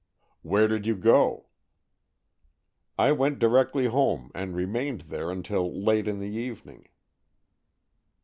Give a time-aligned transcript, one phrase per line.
[0.41, 1.45] "Where did you go?"
[2.97, 6.89] "I went directly home and remained there until late in the evening."